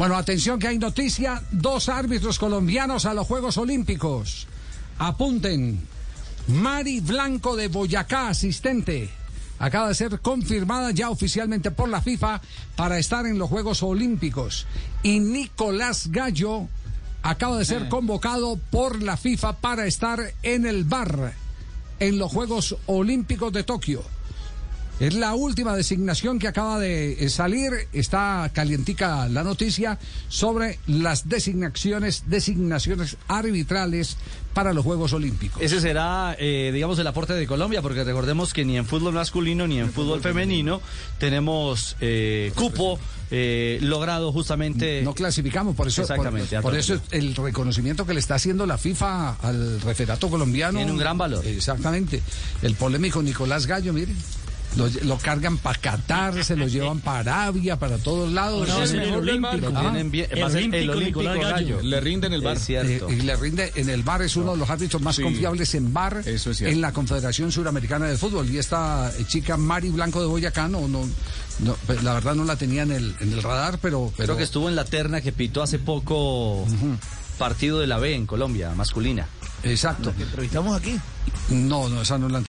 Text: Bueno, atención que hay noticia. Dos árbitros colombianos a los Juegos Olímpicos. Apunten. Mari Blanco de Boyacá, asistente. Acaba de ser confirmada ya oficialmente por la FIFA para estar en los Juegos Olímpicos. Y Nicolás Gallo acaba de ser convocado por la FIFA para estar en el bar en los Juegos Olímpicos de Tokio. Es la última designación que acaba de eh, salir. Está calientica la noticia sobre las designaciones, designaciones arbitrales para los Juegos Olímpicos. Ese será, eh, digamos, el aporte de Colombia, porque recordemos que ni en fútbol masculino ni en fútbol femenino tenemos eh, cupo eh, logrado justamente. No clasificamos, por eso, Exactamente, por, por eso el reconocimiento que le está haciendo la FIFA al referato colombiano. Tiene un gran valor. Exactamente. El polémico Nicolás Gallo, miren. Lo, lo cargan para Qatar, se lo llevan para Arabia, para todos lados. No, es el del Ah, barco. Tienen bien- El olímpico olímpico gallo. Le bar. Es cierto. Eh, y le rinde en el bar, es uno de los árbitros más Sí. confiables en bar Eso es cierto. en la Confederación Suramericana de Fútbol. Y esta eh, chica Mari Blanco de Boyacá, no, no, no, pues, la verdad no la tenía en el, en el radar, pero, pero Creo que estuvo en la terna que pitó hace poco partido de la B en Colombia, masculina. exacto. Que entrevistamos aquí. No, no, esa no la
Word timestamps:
Bueno, 0.00 0.16
atención 0.16 0.58
que 0.58 0.66
hay 0.66 0.78
noticia. 0.78 1.42
Dos 1.50 1.90
árbitros 1.90 2.38
colombianos 2.38 3.04
a 3.04 3.12
los 3.12 3.26
Juegos 3.26 3.58
Olímpicos. 3.58 4.46
Apunten. 4.98 5.78
Mari 6.46 7.00
Blanco 7.00 7.54
de 7.54 7.68
Boyacá, 7.68 8.28
asistente. 8.28 9.10
Acaba 9.58 9.88
de 9.88 9.94
ser 9.94 10.20
confirmada 10.20 10.90
ya 10.92 11.10
oficialmente 11.10 11.70
por 11.70 11.90
la 11.90 12.00
FIFA 12.00 12.40
para 12.76 12.98
estar 12.98 13.26
en 13.26 13.38
los 13.38 13.50
Juegos 13.50 13.82
Olímpicos. 13.82 14.66
Y 15.02 15.20
Nicolás 15.20 16.10
Gallo 16.10 16.66
acaba 17.22 17.58
de 17.58 17.66
ser 17.66 17.90
convocado 17.90 18.58
por 18.70 19.02
la 19.02 19.18
FIFA 19.18 19.58
para 19.58 19.84
estar 19.84 20.32
en 20.42 20.64
el 20.64 20.84
bar 20.84 21.34
en 21.98 22.18
los 22.18 22.32
Juegos 22.32 22.74
Olímpicos 22.86 23.52
de 23.52 23.64
Tokio. 23.64 24.02
Es 25.00 25.14
la 25.14 25.34
última 25.34 25.74
designación 25.74 26.38
que 26.38 26.46
acaba 26.46 26.78
de 26.78 27.24
eh, 27.24 27.30
salir. 27.30 27.72
Está 27.94 28.50
calientica 28.52 29.28
la 29.28 29.42
noticia 29.42 29.98
sobre 30.28 30.78
las 30.86 31.26
designaciones, 31.26 32.24
designaciones 32.26 33.16
arbitrales 33.26 34.18
para 34.52 34.72
los 34.72 34.84
Juegos 34.84 35.12
Olímpicos. 35.12 35.62
Ese 35.62 35.80
será, 35.80 36.36
eh, 36.38 36.70
digamos, 36.74 36.98
el 36.98 37.06
aporte 37.06 37.32
de 37.34 37.46
Colombia, 37.46 37.82
porque 37.82 38.04
recordemos 38.04 38.52
que 38.52 38.64
ni 38.64 38.76
en 38.76 38.84
fútbol 38.84 39.14
masculino 39.14 39.66
ni 39.66 39.78
en 39.78 39.90
fútbol 39.90 40.20
femenino 40.20 40.80
tenemos 41.18 41.96
eh, 42.00 42.52
cupo 42.54 42.98
eh, 43.30 43.78
logrado 43.80 44.32
justamente. 44.32 45.02
No 45.02 45.14
clasificamos, 45.14 45.76
por 45.76 45.86
eso, 45.86 46.02
Exactamente, 46.02 46.56
por, 46.56 46.72
por 46.72 46.76
eso 46.76 47.00
el 47.12 47.34
reconocimiento 47.36 48.04
que 48.04 48.12
le 48.12 48.20
está 48.20 48.34
haciendo 48.34 48.66
la 48.66 48.76
FIFA 48.76 49.36
al 49.36 49.80
referato 49.80 50.28
colombiano. 50.28 50.78
Tiene 50.78 50.92
un 50.92 50.98
gran 50.98 51.16
valor. 51.16 51.46
Exactamente. 51.46 52.20
El 52.62 52.74
polémico 52.74 53.22
Nicolás 53.22 53.66
Gallo, 53.66 53.92
miren. 53.92 54.16
Lo, 54.76 54.88
lo 55.02 55.18
cargan 55.18 55.58
para 55.58 55.78
Qatar, 55.80 56.44
se 56.44 56.54
lo 56.56 56.68
llevan 56.68 57.00
para 57.00 57.42
Arabia, 57.42 57.76
para 57.76 57.98
todos 57.98 58.30
lados. 58.32 58.68
No, 58.68 58.82
es 58.84 58.92
el 58.92 59.00
del 59.24 59.44
Ah, 59.44 59.48
barco. 59.50 59.80
Tienen 59.80 60.10
bien- 60.10 60.28
El 60.30 60.42
olímpico 60.44 60.92
olímpico 60.92 61.22
gallo. 61.22 61.80
Le 61.82 62.40
bar. 62.40 62.56
Es 62.56 62.64
cierto. 62.66 63.08
Eh, 63.08 63.16
y 63.18 63.22
le 63.22 63.34
rinde 63.36 63.72
en 63.74 63.88
el 63.88 64.02
bar, 64.04 64.22
es 64.22 64.36
uno 64.36 64.52
de 64.52 64.58
los 64.58 64.70
árbitros 64.70 65.02
más 65.02 65.16
Sí. 65.16 65.22
confiables 65.22 65.74
en 65.74 65.92
bar 65.92 66.22
Eso 66.24 66.50
es 66.52 66.58
cierto. 66.58 66.72
en 66.72 66.80
la 66.80 66.92
Confederación 66.92 67.50
Suramericana 67.50 68.06
de 68.06 68.16
Fútbol. 68.16 68.48
Y 68.48 68.58
esta 68.58 69.10
eh, 69.18 69.24
chica 69.26 69.56
Mari 69.56 69.90
Blanco 69.90 70.20
de 70.20 70.26
Boyacá, 70.26 70.68
no, 70.68 70.86
no, 70.86 71.08
no, 71.58 71.76
pues, 71.86 72.02
la 72.04 72.14
verdad 72.14 72.34
no 72.36 72.44
la 72.44 72.54
tenía 72.56 72.82
en 72.82 72.92
el, 72.92 73.14
en 73.20 73.32
el 73.32 73.42
radar, 73.42 73.78
pero, 73.82 74.12
pero 74.16 74.26
Creo 74.28 74.36
que 74.36 74.44
estuvo 74.44 74.68
en 74.68 74.76
la 74.76 74.84
terna 74.84 75.20
que 75.20 75.32
pitó 75.32 75.62
hace 75.62 75.80
poco 75.80 76.64
partido 77.38 77.80
de 77.80 77.86
la 77.88 77.98
B 77.98 78.14
en 78.14 78.26
Colombia, 78.26 78.72
masculina. 78.76 79.26
exacto. 79.64 80.14
Que 80.16 80.22
entrevistamos 80.22 80.76
aquí. 80.78 80.96
No, 81.48 81.88
no, 81.88 82.02
esa 82.02 82.16
no 82.18 82.28
la 82.28 82.38